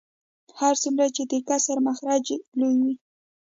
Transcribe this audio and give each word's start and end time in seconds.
هر 0.59 0.73
څومره 0.83 1.05
چې 1.15 1.23
د 1.31 1.33
کسر 1.47 1.77
مخرج 1.87 2.25
لوی 2.59 2.75
وي 2.83 2.93